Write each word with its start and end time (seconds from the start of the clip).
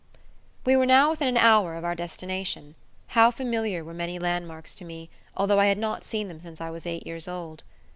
We 0.65 0.75
were 0.75 0.87
now 0.87 1.11
within 1.11 1.27
an 1.27 1.37
hour 1.37 1.75
of 1.75 1.85
our 1.85 1.93
destination. 1.93 2.73
How 3.09 3.29
familiar 3.29 3.83
were 3.83 3.93
many 3.93 4.17
landmarks 4.17 4.73
to 4.77 4.83
me, 4.83 5.11
although 5.37 5.59
I 5.59 5.67
had 5.67 5.77
not 5.77 6.05
seen 6.05 6.27
them 6.27 6.39
since 6.39 6.59
I 6.59 6.71
was 6.71 6.87
eight 6.87 7.05
years 7.05 7.27
old. 7.27 7.61